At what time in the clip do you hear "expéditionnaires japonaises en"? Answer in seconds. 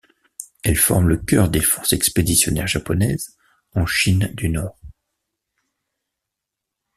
1.93-3.85